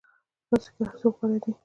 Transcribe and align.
په 0.47 0.55
تاسو 0.59 0.65
کې 0.75 0.81
هغه 0.85 0.97
څوک 1.01 1.13
غوره 1.19 1.37
دی. 1.43 1.51